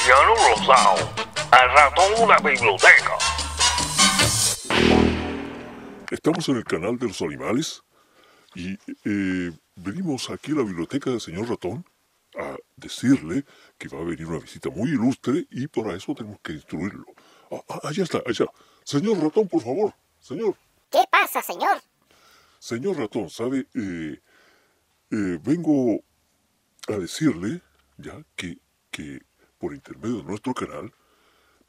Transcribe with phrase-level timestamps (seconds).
[0.00, 1.12] Marciano Rosado,
[1.50, 3.18] al ratón de una biblioteca.
[6.10, 7.82] Estamos en el canal de los animales
[8.54, 11.84] y eh, venimos aquí a la biblioteca del señor ratón
[12.34, 13.44] a decirle
[13.76, 17.04] que va a venir una visita muy ilustre y para eso tenemos que instruirlo.
[17.50, 18.46] Ah, ah, allá está, allá.
[18.84, 19.92] Señor ratón, por favor.
[20.18, 20.56] Señor.
[20.90, 21.78] ¿Qué pasa, señor?
[22.58, 23.66] Señor ratón, ¿sabe?
[23.74, 24.18] Eh,
[25.10, 26.00] eh, vengo
[26.88, 27.60] a decirle
[27.98, 28.56] ya que,
[28.90, 29.28] que
[29.60, 30.92] por intermedio de nuestro canal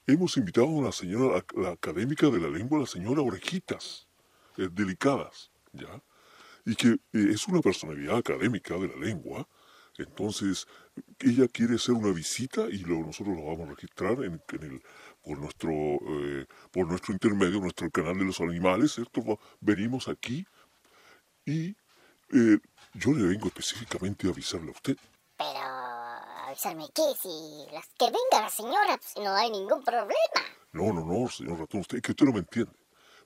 [0.08, 4.08] hemos invitado a una señora, la, la académica de la lengua, la señora Orejitas,
[4.58, 6.02] eh, delicadas, ¿ya?
[6.66, 9.48] Y que eh, es una personalidad académica de la lengua,
[9.98, 10.68] entonces
[11.20, 14.82] ella quiere hacer una visita y luego nosotros la vamos a registrar en, el,
[15.22, 19.40] por, nuestro, eh, por nuestro intermedio, nuestro canal de los animales, ¿cierto?
[19.60, 20.46] Venimos aquí
[21.46, 21.76] y
[22.34, 22.60] eh,
[22.94, 24.98] yo le vengo específicamente a avisarle a usted.
[25.38, 25.81] Pero,
[26.52, 30.14] avisarme qué, si las que venga la señora, pues no hay ningún problema.
[30.74, 32.78] No, no, no, señor ratón, usted, es que usted no me entiende.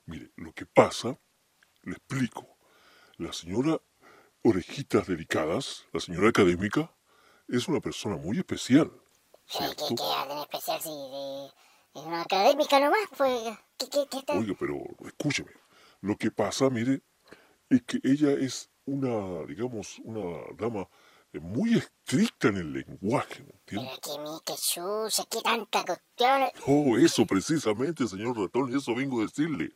[0.05, 1.17] Mire, lo que pasa,
[1.83, 2.57] le explico.
[3.17, 3.81] La señora
[4.43, 6.95] Orejitas Delicadas, la señora académica,
[7.47, 8.91] es una persona muy especial,
[9.47, 9.87] ¿Qué, ¿cierto?
[9.87, 11.45] qué va a tener especial si de,
[11.95, 13.07] es una académica nomás?
[13.15, 14.33] Pues, ¿qué, qué, qué?
[14.33, 15.51] Oiga, pero escúcheme.
[16.01, 17.01] Lo que pasa, mire,
[17.69, 20.87] es que ella es una, digamos, una dama
[21.39, 23.91] muy estricta en el lenguaje, ¿me entiende?
[24.03, 26.49] Pero que mi, que chucha, qué tanta cuestión.
[26.67, 29.71] Oh, eso precisamente, señor ratón, eso vengo a decirle.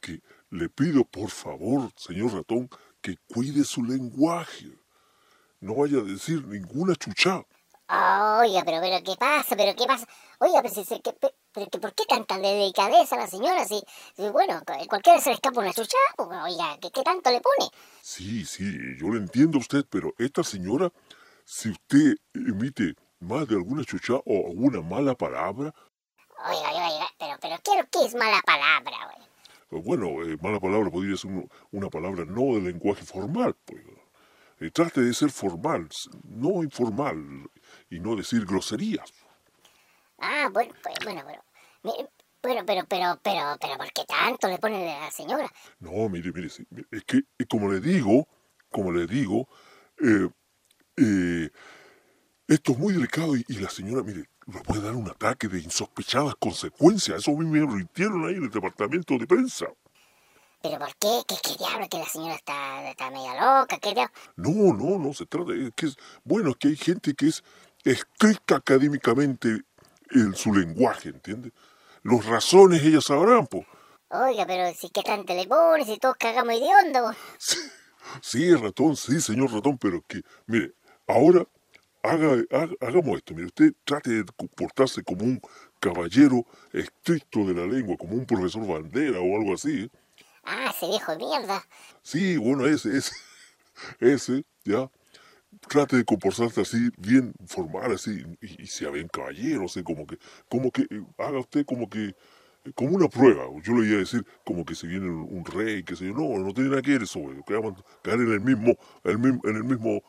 [0.00, 2.68] Que le pido, por favor, señor ratón,
[3.00, 4.70] que cuide su lenguaje.
[5.60, 7.44] No vaya a decir ninguna chuchá.
[7.88, 9.56] Oiga, pero, pero, ¿qué pasa?
[9.56, 10.06] ¿Pero qué pasa?
[10.38, 13.64] Oiga, pero, si, que- pero, que ¿por qué tanta delicadeza la señora?
[13.64, 13.82] Si,
[14.32, 17.70] bueno, cu- cualquiera se le escapa una chucha, oiga, ¿qué, ¿qué tanto le pone?
[18.02, 18.64] Sí, sí,
[18.98, 20.92] yo le entiendo a usted, pero esta señora,
[21.44, 25.74] si usted emite más de alguna chuchá o alguna mala palabra,
[26.42, 29.26] Oiga, oiga, oiga, pero, pero, ¿qué, qué es mala palabra, oiga?
[29.72, 33.82] eh, bueno, eh, mala palabra podría ser un- una palabra no de lenguaje formal, pues.
[34.60, 35.88] Eh, trate de ser formal,
[36.24, 37.50] no informal,
[37.90, 39.12] y no decir groserías.
[40.20, 41.42] Ah, bueno, pues, bueno, pero,
[41.82, 42.08] mire,
[42.40, 43.18] pero, pero, pero,
[43.60, 45.50] pero, ¿por qué tanto le pone a la señora?
[45.78, 48.28] No, mire, mire, sí, mire, es que eh, como le digo,
[48.70, 49.48] como le digo,
[49.98, 50.28] eh,
[50.96, 51.50] eh,
[52.46, 55.60] esto es muy delicado y, y la señora, mire, le puede dar un ataque de
[55.60, 57.18] insospechadas consecuencias.
[57.18, 59.66] Eso me rintieron ahí en el departamento de prensa.
[60.62, 61.22] ¿Pero por qué?
[61.26, 61.88] ¿Qué, qué diablo?
[61.88, 63.78] ¿Que la señora está, está media loca?
[63.78, 64.12] ¿Qué diablo?
[64.36, 65.52] No, no, no se trata.
[65.54, 67.42] Es que es, bueno, es que hay gente que es
[67.84, 69.62] estricta académicamente
[70.10, 71.52] en su lenguaje, ¿entiende?
[72.02, 73.66] Los razones ellas sabrán, pues.
[74.08, 75.46] Oiga, pero si qué tanto le
[75.84, 77.16] si todos cagamos de onda, po.
[78.22, 80.72] Sí, ratón, sí, señor ratón, pero que, mire,
[81.06, 81.46] ahora
[82.02, 83.34] haga, haga- hagamos esto.
[83.34, 85.40] Mire, usted trate de comportarse como un
[85.78, 89.84] caballero estricto de la lengua, como un profesor bandera o algo así.
[89.84, 89.88] ¿eh?
[90.44, 91.62] Ah, ese viejo de mierda.
[92.02, 93.12] Sí, bueno, ese, ese,
[94.00, 94.90] ese, ya.
[95.68, 100.06] Trate de comportarse así, bien formal, así, y, y sea bien caballero, o sea, como
[100.06, 102.08] que, como que, eh, haga usted como que,
[102.64, 103.44] eh, como una prueba.
[103.62, 106.14] Yo le iba a decir como que se viene un, un rey, que sé yo.
[106.14, 109.16] No, no tiene nada que ver eso, que vamos a caer en el mismo, el
[109.44, 110.02] en el mismo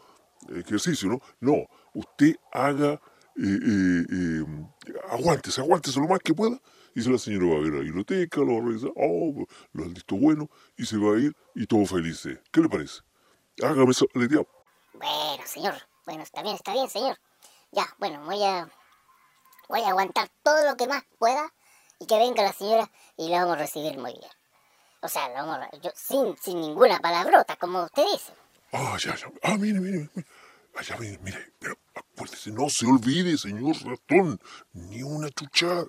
[0.56, 1.20] ejercicio, ¿no?
[1.42, 2.94] No, usted haga,
[3.38, 4.44] eh, eh, eh,
[5.12, 6.60] aguántese, aguántese lo más que pueda,
[6.96, 9.84] y si la señora va a ver la biblioteca, lo va a revisar, oh, lo
[9.84, 12.26] han visto bueno, y se va a ir, y todo feliz.
[12.26, 12.40] ¿eh?
[12.52, 13.02] ¿Qué le parece?
[13.64, 13.94] Hágame
[14.30, 14.48] digo.
[15.02, 15.76] Bueno, señor.
[16.06, 17.18] Bueno, está bien, está bien, señor.
[17.72, 18.70] Ya, bueno, voy a.
[19.70, 21.52] Voy a aguantar todo lo que más pueda
[22.00, 24.32] y que venga la señora y la vamos a recibir muy bien.
[25.02, 28.34] O sea, la vamos a- yo, sin, sin ninguna palabrota, como usted dice.
[28.74, 29.28] Ah, ya, ya.
[29.44, 30.28] Ah, mire, mire, mire.
[30.76, 31.54] Allá, mire, mire.
[31.60, 34.40] Pero acuérdese, no se olvide, señor ratón,
[34.74, 35.86] ni una chuchada.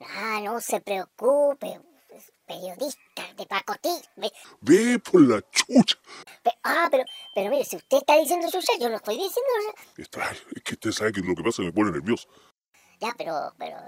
[0.00, 1.80] Ah, no se preocupe.
[2.56, 3.88] Periodista de pacotí.
[4.16, 5.96] Ve- Ve por la chucha.
[6.44, 7.04] ve- ah, pero,
[7.34, 9.50] pero mire, si usted está diciendo chucha, yo lo estoy diciendo.
[9.64, 12.28] sea, Está, es que usted sabe que lo que pasa me pone nervioso.
[13.00, 13.78] Ya, pero, pero.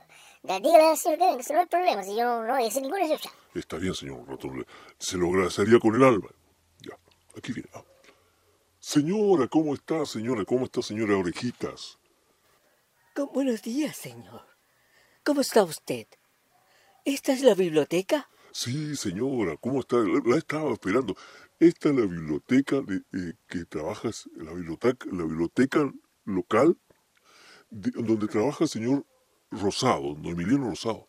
[0.44, 2.62] Ya, dígale al señor que venga, si no hay problema, si yo no, no voy
[2.62, 3.30] a decir ninguna chucha.
[3.54, 4.66] Está bien, señor ratón.
[4.98, 6.28] Se lo agradecería con el alma.
[6.80, 6.96] Ya,
[7.36, 7.68] aquí viene.
[7.74, 7.84] ah.
[8.80, 10.44] Señora, ¿cómo está, señora?
[10.46, 11.98] ¿Cómo está, señora Orejitas?
[13.32, 14.46] Buenos días, señor.
[15.22, 16.06] ¿Cómo está usted?
[17.04, 18.28] ¿Esta es la biblioteca?
[18.56, 19.96] Sí, señora, ¿cómo está?
[19.96, 21.16] La, estaba esperando.
[21.58, 25.92] Esta es la biblioteca de, eh, que trabajas, la biblioteca, la biblioteca
[26.24, 26.78] local
[27.70, 29.06] de- donde trabaja el señor
[29.50, 31.08] Rosado, don Emiliano Rosado.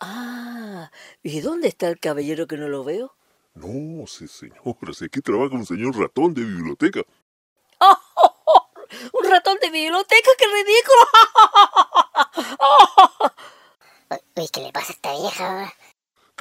[0.00, 0.90] Ah,
[1.22, 3.14] ¿y dónde está el caballero que no lo veo?
[3.54, 7.02] No, sí, señora, sé que trabaja un señor ratón de biblioteca.
[9.12, 11.02] ¡Un ratón de biblioteca, qué ridículo.
[14.36, 15.74] Uy, ¿qué le pasa a esta vieja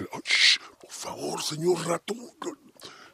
[0.09, 2.17] por favor, señor ratón.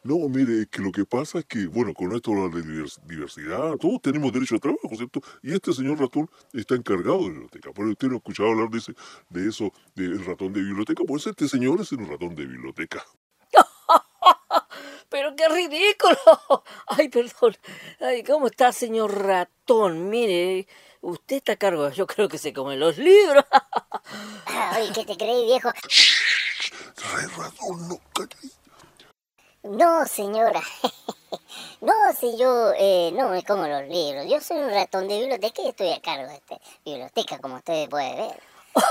[0.04, 3.00] No, mire, es que lo que pasa es que, bueno, con esto de la divers-
[3.04, 5.20] diversidad, todos tenemos derecho a trabajo, ¿cierto?
[5.42, 7.70] Y este señor ratón está encargado de biblioteca.
[7.74, 8.94] Pero usted no ha escuchado hablar de, ese,
[9.28, 11.02] de eso, del ratón de biblioteca.
[11.06, 13.04] Pues este señor es un ratón de biblioteca.
[15.10, 16.16] Pero qué ridículo.
[16.86, 17.56] Ay, perdón.
[18.00, 20.10] Ay, ¿cómo está, señor ratón?
[20.10, 20.68] Mire,
[21.00, 21.90] usted está a cargo.
[21.90, 23.44] Yo creo que se come los libros.
[24.78, 25.70] Oye, ¿qué te crees, viejo?
[26.78, 28.00] Shh, Rey ratón,
[29.64, 30.62] no, señora.
[31.80, 34.26] No, si yo eh, no me como los libros.
[34.28, 37.88] Yo soy un ratón de biblioteca y estoy a cargo de esta biblioteca, como ustedes
[37.88, 38.40] pueden ver.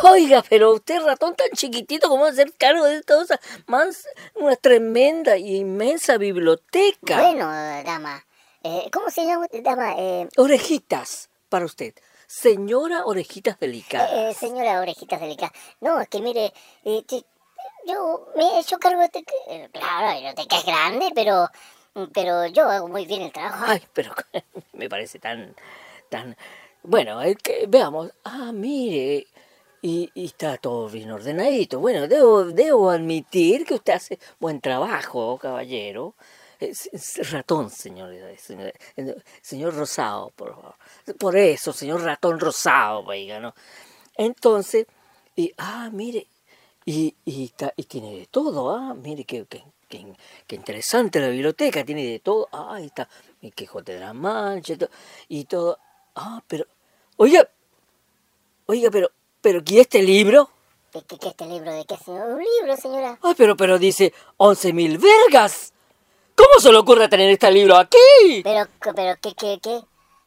[0.04, 4.08] Oiga, pero usted, ratón tan chiquitito, ¿cómo va a hacer cargo de toda esa mans-
[4.36, 7.18] una tremenda y inmensa biblioteca?
[7.22, 7.48] Bueno,
[7.84, 8.26] dama.
[8.64, 9.94] eh, ¿Cómo se llama usted, dama?
[9.98, 11.94] Eh, Orejitas, para usted.
[12.28, 14.10] Señora Orejitas Delicadas.
[14.14, 15.54] eh, señora Orejitas Delicadas.
[15.82, 16.54] No, es que mire,
[16.86, 17.04] eh,
[17.88, 19.24] yo me he hecho cargo de este...
[19.72, 21.50] Claro, la biblioteca es grande, pero,
[22.14, 23.66] pero yo hago muy bien el trabajo.
[23.68, 24.14] Ay, pero
[24.74, 25.56] me parece tan,
[26.10, 26.36] tan...
[26.84, 28.12] Bueno, es que, veamos.
[28.24, 29.28] Ah, mire,
[29.82, 31.80] y, está todo bien ordenadito.
[31.80, 36.16] Bueno, debo, debo admitir que usted hace buen trabajo, caballero.
[37.32, 38.74] Ratón, señor, señor,
[39.42, 40.76] señor Rosado, por favor.
[41.20, 43.54] Por eso, señor ratón Rosado, oiga, ¿no?
[44.16, 44.88] Entonces,
[45.36, 46.28] y, ah, mire,
[46.88, 50.06] y, y, y tiene de todo, ah, mire qué, qué, qué,
[50.48, 53.10] qué interesante la biblioteca, tiene de todo, ah, ahí está,
[53.42, 54.76] mi Quijote de la Mancha,
[55.28, 55.78] y todo,
[56.16, 56.66] ah, pero,
[57.18, 57.50] oiga,
[58.68, 59.12] oiga, pero,
[59.42, 60.50] pero, ¿y este libro?
[60.94, 62.30] ¿Qué, qué, qué este libro de qué, señor?
[62.30, 63.20] Un libro, señora.
[63.22, 65.74] Ay, pero, pero dice, once mil vergas.
[66.36, 68.42] ¿Cómo se le ocurre tener este libro aquí?
[68.46, 69.82] Pero, pero, ¿qué, qué, qué?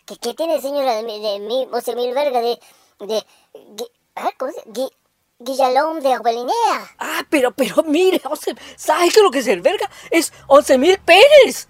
[0.04, 2.58] ¿Qué, qué tiene, señora, de, de once mil vergas de...
[3.06, 3.24] de
[3.54, 4.60] Gui- ah, ¿Cómo se
[5.40, 6.94] Guillalón de Agualinea?
[6.98, 8.20] Ah, pero, pero, mire,
[8.76, 9.90] ¿sabe qué es lo que es el verga?
[10.10, 11.66] Es once mil penes.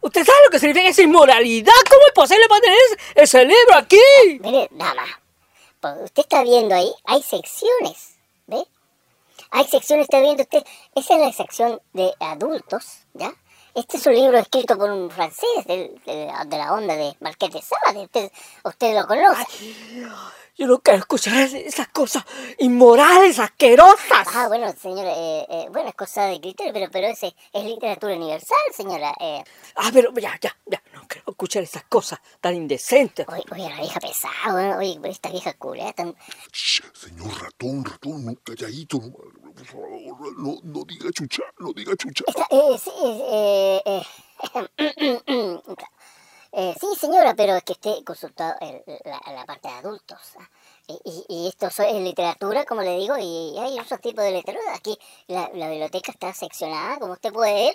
[0.00, 1.72] ¿Usted sabe lo que significa esa inmoralidad?
[1.90, 2.78] ¿Cómo es posible mantener
[3.16, 3.98] ese, libro aquí?
[4.40, 5.04] Mire, dama,
[5.80, 8.14] pues usted está viendo ahí, hay secciones,
[8.46, 8.64] ¿ve?
[9.50, 10.62] Hay secciones, está viendo usted,
[10.94, 13.34] esa es la sección de adultos, ¿ya?
[13.74, 17.52] Este es un libro escrito por un francés del- de, de la onda de Marqués
[17.52, 18.32] de Sade, usted,
[18.64, 19.44] usted lo conoce.
[20.56, 22.24] Yo no quiero escuchar esas cosas
[22.58, 24.26] inmorales, asquerosas.
[24.34, 28.14] Ah, bueno, señora, eh, eh, bueno, es cosa de criterio, pero, pero ese es literatura
[28.14, 29.14] universal, señora.
[29.20, 29.42] Eh,
[29.76, 33.26] Ah, pero ya, ya, ya, no quiero escuchar esas cosas tan indecentes.
[33.28, 36.14] oye, oye, la vieja pesada, oye, esta vieja culera tan...
[36.52, 41.96] Shh, señor ratón, ratón, no, calladito, no, por favor, no, no diga chucha, no diga
[41.96, 42.24] chucha.
[42.26, 44.02] Esta, eh, sí, eh, eh,
[46.52, 48.54] eh, sí, señora, pero es que esté consultado
[49.04, 50.18] la, parte de adultos.
[50.38, 50.48] ¿ah?
[51.28, 54.74] Y, esto es literatura, como le digo, y hay otros tipos de literatura.
[54.74, 54.98] Aquí
[55.28, 57.74] la, biblioteca está seccionada, como usted puede ver,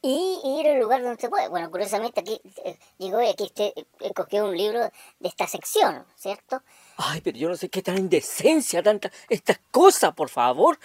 [0.00, 1.48] y, y ir al lugar donde se puede.
[1.48, 6.06] Bueno, curiosamente aquí eh, llegó y aquí usted eh, cogió un libro de esta sección,
[6.14, 6.62] ¿cierto?
[6.96, 10.78] Ay, pero yo no sé qué tan indecencia, tanta, estas cosas, por favor.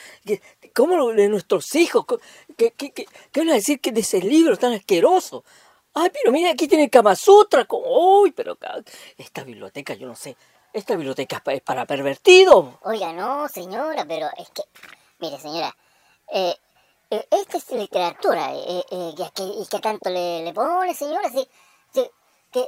[0.75, 2.05] ¿Cómo de nuestros hijos?
[2.57, 5.45] ¿Qué, qué, qué, qué van a decir que de ese libro tan asqueroso?
[5.93, 7.65] Ay, pero mira, aquí tiene Kama Sutra.
[7.65, 8.57] como- Uy, pero
[9.17, 10.35] esta biblioteca, yo no sé.
[10.73, 12.75] Esta biblioteca es pa- es para pervertidos.
[12.83, 14.63] Oiga, no, señora, pero es que,
[15.19, 15.75] mire, señora,
[16.33, 16.55] eh,
[17.09, 21.29] eh, esta es literatura, eh, eh, ¿y, qué, tanto le, le pone, señora?
[21.29, 21.45] Si,
[21.93, 22.09] si-
[22.51, 22.67] que,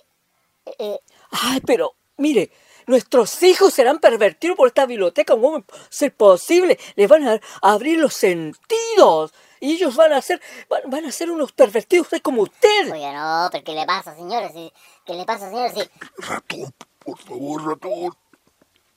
[1.31, 2.51] Ay, pero mire,
[2.87, 5.33] nuestros hijos serán pervertidos por esta biblioteca.
[5.33, 6.77] ¿Cómo ser posible?
[6.95, 9.33] Les van a abrir los sentidos.
[9.63, 12.91] Y ellos van a ser, van, van a ser unos pervertidos así como usted.
[12.91, 14.49] oiga, no, pero ¿qué le pasa, señora?
[14.51, 14.73] Si,
[15.05, 15.69] ¿Qué le pasa, señora?
[15.69, 18.13] Si, Ratón, por favor, ratón.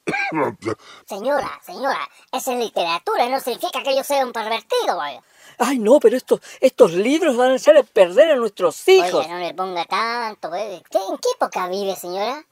[1.07, 5.23] señora, señora, esa es literatura, no significa que yo sea un pervertido, oiga.
[5.59, 9.25] Ay, no, pero estos, estos libros van a hacer perder a nuestros hijos.
[9.25, 10.83] Oiga, no le ponga tanto, eh.
[10.83, 12.45] ¿Usted ¿En qué época vive, señora?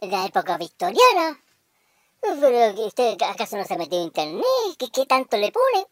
[0.00, 1.42] ¿En la época victoriana?
[2.20, 4.44] Pero ¿usted acaso no se ha metido en internet?
[4.78, 5.88] ¿Qué, qué tanto le pone?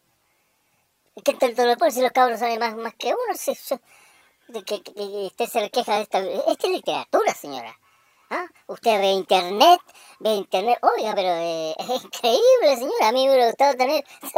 [1.23, 3.33] ¿Qué tanto le pone si los cabros saben más, más que uno?
[3.35, 3.79] Si, si-
[4.49, 4.81] de que,
[5.27, 6.19] usted se le queja de esta...
[6.19, 7.77] Esta es literatura, señora.
[8.29, 8.45] ¿Ah?
[8.67, 9.81] Usted ve internet,
[10.19, 13.09] ve internet, oiga, pero eh, es increíble, señora.
[13.09, 14.03] A mí me hubiera gustado tener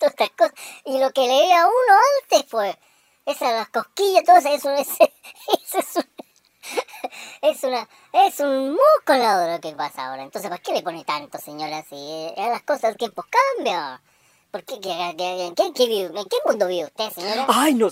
[0.00, 0.54] todas estas cosas.
[0.86, 2.76] Y lo que leía uno antes, pues,
[3.26, 4.98] esas las cosquillas, todo eso, eso, es-
[5.62, 6.04] eso es un...
[7.42, 8.76] Es una, es un
[9.06, 10.22] de lo que pasa ahora.
[10.22, 11.82] Entonces, ¿para qué le pone tanto, señora?
[11.82, 14.00] Si eh, las cosas, los tiempos cambian.
[14.54, 14.78] ¿Por qué?
[14.78, 17.44] ¿Qué- qué- qué- ¿En qué, qué vive- en qué mundo vive usted, señora?
[17.48, 17.88] Ay, no,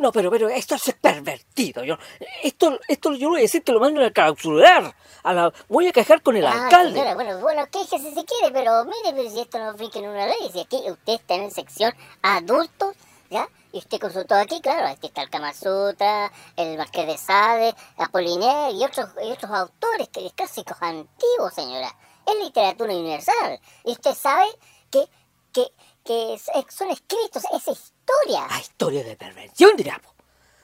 [0.00, 1.84] no, pero, pero esto es pervertido.
[1.84, 1.94] Yo,
[2.42, 4.92] esto, esto yo voy a decir que lo mando a clausurar.
[5.22, 6.94] A la, voy a quejar con el Ah, alcalde.
[6.94, 10.26] señora, bueno, bueno, quéjese si quiere, pero mire, pero si esto no finca en una
[10.26, 12.96] ley, si aquí usted está en sección adultos,
[13.30, 13.48] ¿ya?
[13.70, 18.72] Y usted consultó aquí, claro, aquí está el Kama Sutra, el Marqués de Sade, Apollinaire
[18.72, 21.94] y otros, y otros autores que clásicos antiguos, señora.
[22.26, 23.60] Es literatura universal.
[23.84, 24.46] Y usted sabe
[24.90, 25.08] que,
[25.54, 25.66] que,
[26.04, 28.46] que es- son escritos, es historia.
[28.50, 30.00] Ah, historia de perversión, dirá.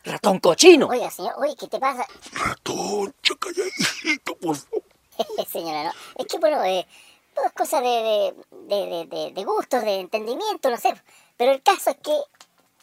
[0.05, 0.89] Ratón cochino.
[0.89, 2.07] Oiga, señor, oye, ¿qué te pasa?
[2.33, 4.83] Ratón, ya calladito, por favor.
[5.51, 5.93] Señora, no.
[6.17, 6.87] Es que, bueno, eh,
[7.35, 10.95] todo es cosa de, de, de, de, de- de gustos, de entendimiento, no sé.
[11.37, 12.17] Pero el caso es que,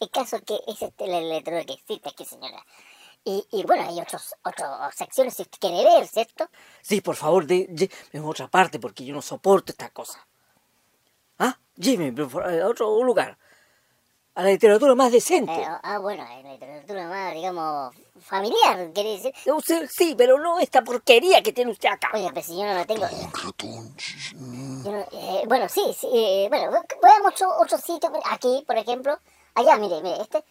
[0.00, 2.64] el caso es que es este el letrero que existe aquí, señora.
[3.24, 6.48] Y, y bueno, hay otros, otras secciones si usted quiere ver, ¿cierto?
[6.82, 10.24] Sí, por favor, de, de- en otra parte, porque yo no soporto esta cosa.
[11.38, 11.56] Ah,
[12.60, 13.38] a otro lugar.
[14.34, 15.52] A la literatura más decente.
[15.52, 19.32] Eh, ah, bueno, en la literatura más, digamos, familiar, quiere decir.
[19.52, 22.10] Usted- sí, pero no esta porquería que tiene usted acá.
[22.14, 23.04] Oiga, pero si yo no lo tengo.
[23.04, 23.94] Un ratón.
[23.96, 24.34] shh,
[24.84, 26.70] yo no- eh, bueno, sí, sí, eh, bueno,
[27.02, 28.12] veamos otro, otro sitio.
[28.30, 29.18] Aquí, por ejemplo.
[29.54, 30.44] Allá, mire, mire, este.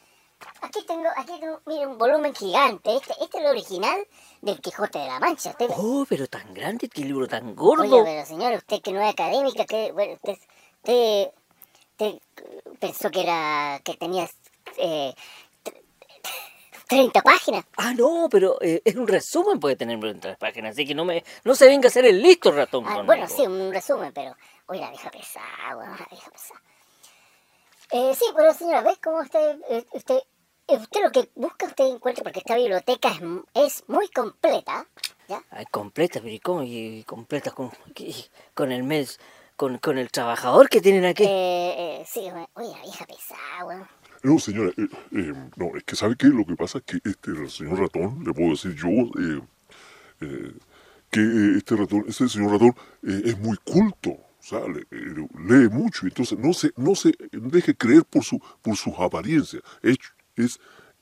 [0.62, 2.94] Aquí tengo, aquí tengo, mire, un volumen gigante.
[2.98, 4.06] Este, este es el original
[4.42, 5.52] del Quijote de la Mancha.
[5.52, 7.84] Usted, Oh, pero tan grande, qué libro tan gordo.
[7.84, 10.38] Oiga, pero señor, usted que no es académica, que, bueno, usted,
[10.92, 11.32] usted,
[11.92, 12.20] usted
[12.80, 14.30] pensó que era, que tenía
[14.78, 15.14] eh,
[15.64, 15.82] tre-
[16.88, 17.66] 30 páginas.
[17.78, 21.06] Ah, no, pero eh, es un resumen, puede tener en tres páginas, así que no
[21.06, 22.86] me, no se venga a hacer el listo ratón.
[22.88, 24.36] Ah, bueno, sí, un resumen, pero,
[24.68, 26.58] oiga, deja pesar, bueno, deja pesar.
[27.92, 30.20] Eh, sí, pero señora, ¿ves cómo usted, eh, usted,
[30.68, 33.22] eh, usted lo que busca, usted encuentra, porque esta biblioteca es,
[33.54, 34.86] es muy completa,
[35.30, 35.42] ¿ya?
[35.52, 36.64] Ay, completa, pero ¿y cómo?
[36.64, 39.20] ¿Y completa con, y- con el mes,
[39.58, 41.24] con, con el trabajador que tienen aquí?
[41.24, 43.88] Eh, eh, sí, bueno, oiga, vieja pesada, bueno.
[44.24, 46.28] No, señora, eh, eh, no, es que ¿sabe qué?
[46.28, 49.42] Lo que pasa es que este el señor ratón, le puedo decir yo, eh,
[50.22, 50.54] eh,
[51.12, 52.74] que eh, este ratón, este señor ratón
[53.04, 57.14] eh, es muy culto, o sea, le- eh, lee mucho, entonces no se, no se
[57.32, 59.62] deje creer por su, por sus apariencias.
[59.82, 59.98] Es,
[60.36, 60.60] es,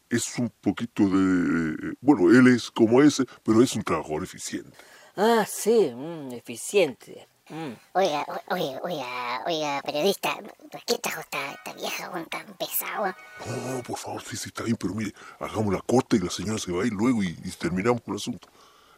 [0.09, 4.71] es un poquito de, bueno, él es como ese, pero es un trabajador eficiente.
[5.15, 7.27] Ah, sí, mm, eficiente.
[7.47, 7.73] Mm.
[7.93, 10.35] Oiga, oiga, oiga, oiga, periodista,
[10.71, 13.15] ¿por qué trajo esta, esta vieja weón, tan pesada?
[13.45, 16.57] No, por favor, sí, sí, está bien, pero mire, hagamos la corte y la señora
[16.57, 18.47] se va a ir luego y, y terminamos con el asunto.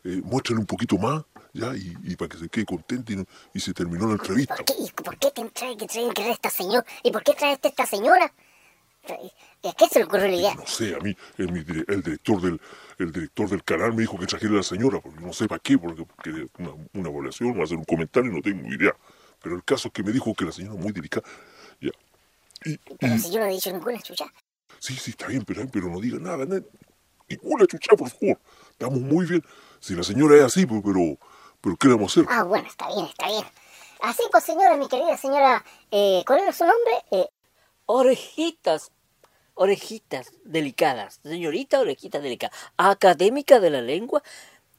[0.05, 3.59] Eh, muéstrale un poquito más, ya, y, y para que se quede contenta y, y
[3.59, 4.55] se terminó la entrevista.
[4.55, 6.85] ¿Por qué, y por qué te trae que traen que traer esta señora?
[7.03, 8.31] ¿Y por qué trae esta, señora?
[9.61, 10.55] ¿Y a qué se le ocurrió la idea?
[10.55, 12.61] No sé, a mí, el, el director del
[12.97, 15.59] el director del canal me dijo que trajera a la señora, porque no sé para
[15.59, 18.95] qué, porque, porque una, una evaluación, va a hacer un comentario, no tengo idea.
[19.41, 21.27] Pero el caso es que me dijo que la señora es muy delicada.
[21.79, 21.91] Ya.
[22.65, 24.25] Y, Pero y- si yo no he dicho ninguna chucha.
[24.79, 26.61] Sí, sí, está bien, pero, pero no diga nada, na-
[27.29, 28.39] ninguna chucha, por favor.
[28.71, 29.43] Estamos muy bien.
[29.79, 31.17] Si la señora es así, pues, pero,
[31.61, 32.31] pero ¿qué le vamos a hacer?
[32.33, 33.43] Ah, bueno, está bien, está bien.
[34.01, 36.93] Así pues, señora, mi querida señora, eh, ¿cuál era su nombre?
[37.11, 37.27] Eh,
[37.85, 38.91] Orejitas,
[39.57, 41.19] orejitas delicadas.
[41.23, 42.57] Señorita, orejitas delicadas.
[42.77, 44.23] Académica de la lengua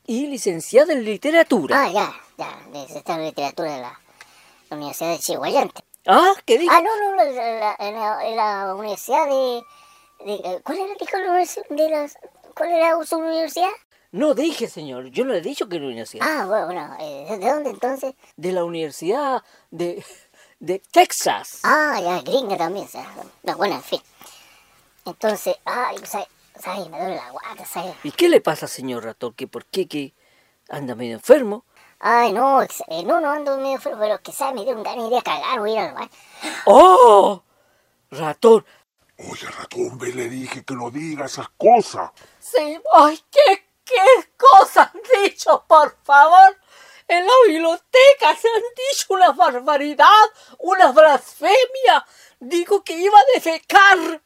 [0.06, 1.82] y licenciada en literatura.
[1.82, 4.00] ah, ya, ya, está en literatura de la,
[4.70, 5.82] la Universidad de Chihuayante.
[6.06, 6.73] Ah, ¿qué dijo?
[6.75, 9.62] Ah, no, no, la- en, la, en la Universidad de,
[10.25, 11.32] de- eh, ¿Cuál era, dijo, la
[11.76, 12.16] de las,
[12.56, 13.68] ¿Cuál era su universidad?
[14.11, 15.08] No dije, señor.
[15.11, 16.26] Yo no le he dicho que era universidad.
[16.26, 18.14] Ah, bueno, bueno, eh, ¿de dónde entonces?
[18.37, 20.02] De la Universidad de,
[20.61, 21.61] de Texas.
[21.64, 23.06] Ah, ya, gringa también, o sea,
[23.42, 24.00] no, bueno, en fin.
[25.09, 26.29] Entonces, ay, ¿sabes?
[26.59, 26.88] ¿sabes?
[26.91, 27.95] Me duele la guata, ¿sabes?
[28.03, 29.33] ¿Y qué le pasa, señor ratón?
[29.35, 30.15] ¿Que por qué que
[30.69, 31.65] anda medio enfermo?
[32.00, 35.11] Ay, no, eh, no, no ando medio feo, pero que sabe, me dio un ganas
[35.11, 36.11] de cagar, voy a ir al baño.
[36.67, 37.43] ¡Oh!
[38.11, 38.65] Ratón.
[39.19, 42.11] Oye, ratón, ve, le dije que no diga esas cosas.
[42.38, 46.57] Sí, ay, ¿qué, qué cosas han dicho, por favor?
[47.09, 50.07] En la biblioteca se han dicho una barbaridad,
[50.59, 52.07] una blasfemia.
[52.38, 54.23] Digo que iba a defecar.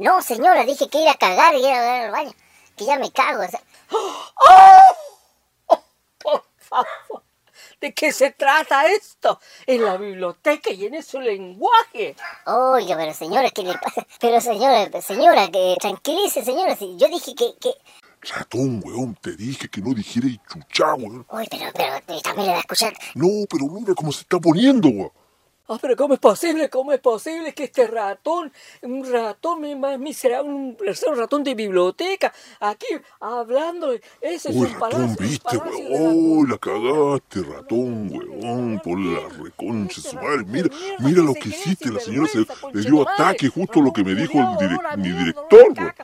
[0.00, 2.32] No, señora, dije que ir a cagar y ir a- al baño.
[2.76, 3.42] Que ya me cago.
[3.44, 3.60] o sea.
[3.92, 5.76] ¡Oh!
[6.18, 7.22] Por favor.
[7.80, 9.40] ¿De qué se trata esto?
[9.66, 12.14] En la biblioteca y en ese lenguaje.
[12.46, 14.06] Oiga, pero señora, ¿qué le pasa?
[14.20, 16.76] Pero señora, señora, que tranquilice, señora.
[16.76, 17.70] Si yo dije que, que...
[18.34, 21.26] Ratón, weón, te dije que no dijera y chuchá, weón.
[21.30, 22.92] Uy, pero, pero también le va a escuchar.
[23.14, 25.12] No, pero mira cómo se está poniendo, weón.
[25.72, 26.68] Ah, pero ¿cómo es posible?
[26.68, 32.32] ¿Cómo es posible que este ratón, un ratón más miserable, un, un ratón de biblioteca,
[32.58, 32.86] aquí
[33.20, 38.80] hablando, ese es un ratón, viste, palacio la cagaste, ratón, weón.
[38.82, 40.44] Por la reconcha su madre.
[40.44, 41.90] Mira, mira lo que hiciste.
[41.92, 42.38] La señora se
[42.72, 45.94] le dio ataque justo lo que me dijo el direc- mi director, weón.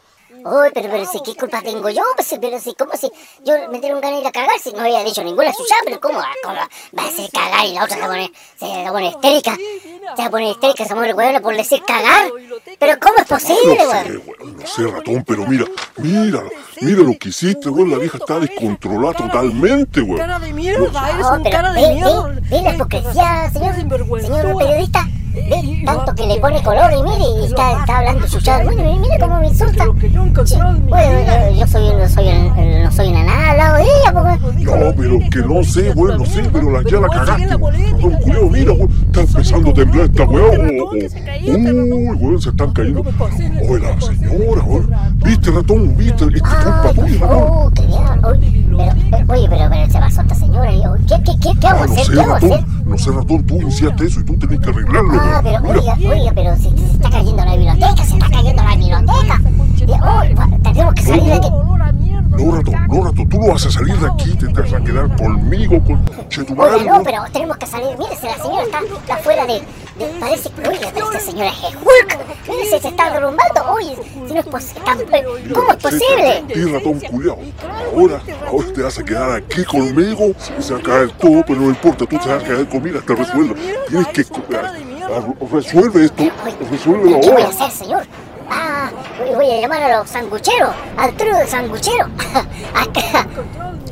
[0.48, 2.02] Uy, pero, pero si, ¿qué culpa tengo yo?
[2.14, 3.10] Pues, pero si, ¿cómo si
[3.44, 4.58] yo me dieron ganas de ir a cagar?
[4.62, 7.82] Si no había dicho ninguna suya, pero ¿cómo, cómo va a decir cagar y la
[7.84, 9.56] otra se va a poner, se va a poner histérica?
[9.56, 12.30] Se va a poner histérica, se muere huevona por decir cagar.
[12.78, 14.04] Pero ¿cómo es posible, No weón?
[14.04, 15.64] sé, weón, no sé, ratón, pero mira,
[15.96, 16.42] mira,
[16.80, 17.90] mira lo que hiciste, weón.
[17.90, 20.18] La vieja está descontrolada totalmente, weón.
[20.18, 22.22] Cara de mierda, eres un cara ve, de mierda.
[22.28, 25.08] ve, ve la hipocresía, señor, señor periodista.
[25.48, 28.64] Ve, tanto que le pone color y mire, y está, está hablando su chat.
[28.64, 29.84] Bueno, mire cómo me insulta.
[29.86, 31.50] Bueno, vida.
[31.50, 34.64] yo, yo soy, no soy, el- no soy una nada al lado de ella, porque...
[34.64, 37.46] No, pero que no sé, weón, no sé, pero la, ya la cagaste.
[37.46, 43.00] Ratón culiao, mira, weón, está empezando a temblar esta este Uy, weón, se están cayendo.
[43.68, 44.90] Oye, la señora, weón.
[45.24, 45.96] ¿Viste, ratón?
[45.96, 46.24] ¿Viste?
[46.34, 47.42] Esta es culpa tuya, ratón.
[47.48, 48.28] oh, qué diablo.
[48.76, 50.70] Oye, pero, pero- oye, pero, pero se pasó esta señora.
[50.70, 52.04] ¿Qué, qué, qué, qué Ah, hago a no hacer?
[52.06, 52.50] sé, ¿Qué hago a hacer?
[52.50, 52.84] ratón.
[52.86, 55.60] No sé, ratón, tú iniciaste eso y tú tenés que arreglarlo, Ah, pero.
[55.60, 59.40] Mira, oiga, oiga, pero se, se está cayendo la biblioteca, se está cayendo la biblioteca.
[60.02, 60.22] Oh,
[60.72, 61.48] tenemos que salir de aquí.
[61.50, 65.16] No, ratón, no, ratón, tú no vas a salir de aquí, te vas a quedar
[65.16, 67.88] conmigo, con che tu Oiga, madre, no, pero tenemos que salir.
[67.98, 69.62] Mire, si la señora está, está fuera de, de-
[70.20, 70.62] Parece que.
[70.62, 72.18] Esta señora es Hulk.
[72.48, 73.62] Mire, se está derrumbando.
[73.72, 75.24] Oye, si no es posible.
[75.54, 76.44] ¿Cómo es posible?
[76.54, 77.38] Sí, ratón culiao.
[77.94, 81.60] Ahora, ahora te vas a quedar aquí conmigo y se va a caer todo, pero
[81.60, 83.54] no importa, tú te vas a quedar conmigo hasta resuelva.
[83.88, 84.24] Tienes que
[84.56, 86.24] a- a- resuelve esto,
[86.70, 87.48] resuélvelo ¿Qué voy a ahora.
[87.64, 88.02] hacer, señor?
[88.50, 88.90] Ah,
[89.34, 92.08] voy- a llamar a los sangucheros, al trío de sangucheros.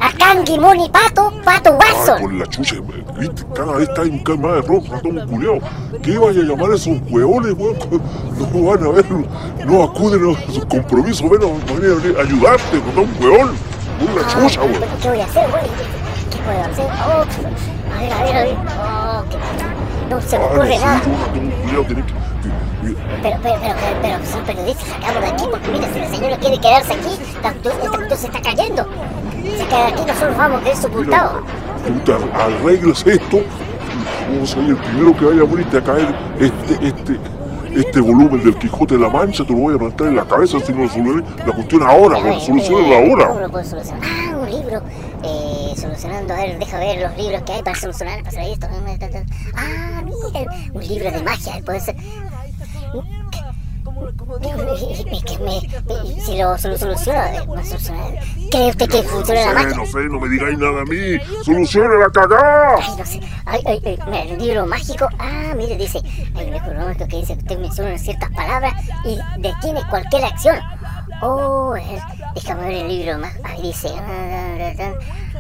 [0.00, 2.20] A, a Kangi, Moni, Pato, Pato Ah, Watson.
[2.23, 2.76] con la chucha,
[3.18, 5.58] viste, cada vez está en un más de rojo, ratón culiao.
[6.02, 7.76] ¿Qué vaya a llamar a esos hueones, weón?
[8.52, 9.25] No van a verlo,
[9.66, 13.56] no acuden a sus compromisos, ven a venir a ayudarte, ratón hueón.
[14.00, 14.84] Una Ah, chucha, weón.
[15.00, 15.62] ¿Qué voy a hacer, güey?
[16.30, 16.87] ¿Qué puedo hacer?
[17.06, 18.56] Oh, a ver, a ver, a ver.
[18.78, 19.23] Oh,
[20.11, 21.00] no se me Ah, ocurre nada.
[22.85, 26.37] Pero, pero, pero, pero, pero, sí, periodistas, sacamos de aquí, porque mira, si la señora
[26.37, 28.87] quiere quedarse aquí, esta se está cayendo.
[29.57, 31.43] Se queda aquí, nosotros vamos a ver sepultados.
[32.05, 33.41] te arreglas esto,
[34.38, 37.18] vos soy el primero que vaya a morir, te va a caer este, este,
[37.75, 40.61] este volumen del Quijote de la Mancha, te lo voy a plantar en la cabeza
[40.61, 43.40] si no resolveré la cuestión ahora, solucionala eh, ¿Cómo ahora.
[43.40, 44.03] lo puedo solucionar?
[44.05, 44.83] Ah, un libro.
[45.27, 48.66] Eh, solucionando, a ver, deja ver los libros que hay para solucionar, para hacer esto.
[49.57, 51.97] Ah, mira, un libro de magia, puede ser.
[55.40, 57.42] Me- si lo solu- soluciona, eh.
[58.50, 59.76] ¿Cree usted que funciona la No magia?
[59.76, 62.76] no sé, no me digáis nada a mí, soluciona la cagada.
[62.80, 63.20] Ay, no sé.
[63.46, 65.09] Ay, ay, ay, el libro mágico.
[65.18, 66.00] Ah, mire, dice.
[66.35, 68.72] Hay un libro mágico que dice que usted menciona ciertas palabras
[69.04, 70.57] y detiene cualquier acción.
[71.22, 71.74] Oh,
[72.35, 73.33] déjame ver el libro más.
[73.44, 73.88] Ahí dice.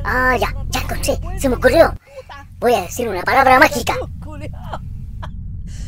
[0.04, 1.18] Ah, ya, ya encontré.
[1.38, 1.92] Se me ocurrió.
[2.60, 3.94] Voy a decir una palabra mágica.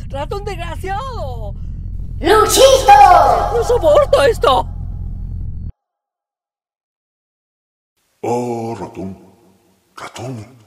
[0.09, 1.53] Ratón desgraciado.
[2.19, 3.53] ¡Luchito!
[3.53, 4.67] No soporto esto.
[8.21, 9.17] Oh, ratón,
[9.95, 10.57] ratón.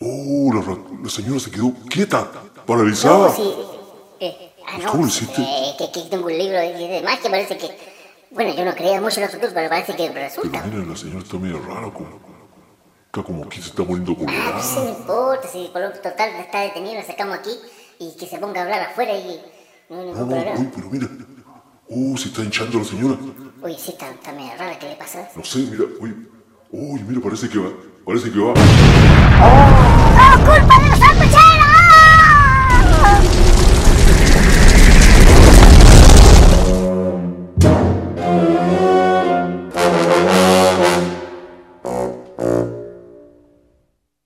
[0.00, 2.30] Oh, la, la señora se quedó quieta,
[2.66, 3.28] paralizada.
[3.28, 3.54] No, sí.
[4.20, 4.90] Eh, ah, no.
[4.90, 5.42] ¿Cómo lo hiciste?
[5.42, 7.76] Eh, que, que tengo un libro de, de magia, parece que.
[8.30, 10.62] Bueno, yo no creía mucho en los futuros, pero parece que resulta.
[10.62, 12.08] Pero mira, la señora está medio rara, como,
[13.06, 14.62] está como que se está poniendo Ah, no colorada.
[14.62, 17.50] sé, no importa, si por lo total está detenido, lo sacamos aquí
[18.00, 19.40] y que se ponga a hablar afuera y
[19.90, 21.06] no hay ningún ah, pero mira.
[21.88, 23.18] Uh, se está hinchando la señora.
[23.62, 25.28] Uy, sí, está, está rara, ¿qué le pasa?
[25.36, 26.28] No sé, mira, uy.
[26.70, 27.68] Uy, mira, parece que va.
[28.06, 28.54] Parece que va.
[29.42, 29.64] ¡Oh!
[30.46, 31.50] Culpa de los sangucheros!